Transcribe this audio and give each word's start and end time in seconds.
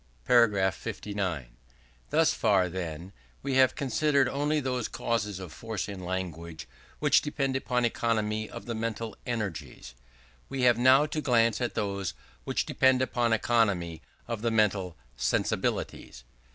§59. 0.73 1.57
Thus 2.09 2.33
far, 2.33 2.69
then, 2.69 3.13
we 3.43 3.53
have 3.57 3.75
considered 3.75 4.27
only 4.27 4.59
those 4.59 4.87
causes 4.87 5.37
of 5.37 5.53
force 5.53 5.87
in 5.87 6.03
language 6.03 6.67
which 6.97 7.21
depend 7.21 7.55
upon 7.55 7.85
economy 7.85 8.49
of 8.49 8.65
the 8.65 8.73
mental 8.73 9.15
energies: 9.27 9.93
we 10.49 10.63
have 10.63 10.79
now 10.79 11.05
to 11.05 11.21
glance 11.21 11.61
at 11.61 11.75
those 11.75 12.15
which 12.45 12.65
depend 12.65 12.99
upon 13.03 13.31
economy 13.31 14.01
of 14.27 14.41
the 14.41 14.49
mental 14.49 14.97
_sensibilities. 15.19 16.23